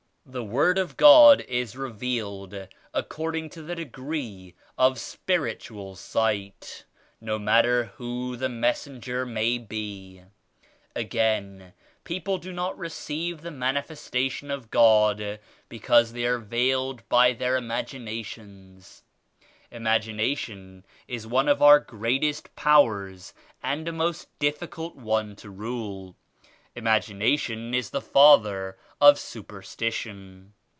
The 0.23 0.43
Word 0.43 0.77
of 0.77 0.95
God 0.97 1.41
is 1.41 1.75
revealed 1.75 2.55
according 2.93 3.49
to 3.49 3.61
the 3.63 3.75
degree 3.75 4.53
of 4.77 4.99
Spiritual 4.99 5.95
Sight, 5.95 6.85
no 7.19 7.37
matter 7.37 7.85
who 7.97 8.37
the 8.37 8.47
messenger 8.47 9.25
may 9.25 9.57
be. 9.57 10.21
Again, 10.95 11.73
people 12.05 12.37
do 12.37 12.53
not 12.53 12.77
receive 12.77 13.41
the 13.41 13.51
Manifestation 13.51 14.51
of 14.51 14.69
God 14.71 15.39
because 15.67 16.13
they 16.13 16.23
are 16.25 16.37
veiled 16.39 17.01
by 17.09 17.33
their 17.33 17.59
imagina 17.59 18.23
tions. 18.23 19.03
Imagination 19.69 20.85
is 21.09 21.27
one 21.27 21.49
of 21.49 21.61
our 21.63 21.79
greatest 21.79 22.55
powers 22.55 23.33
and 23.61 23.85
a 23.87 23.91
most 23.91 24.29
difficult 24.39 24.95
one 24.95 25.35
to 25.37 25.49
rule. 25.49 26.15
Imagination 26.73 27.73
is 27.73 27.89
the 27.89 27.99
father 27.99 28.77
of 29.01 29.19
superstition. 29.19 30.53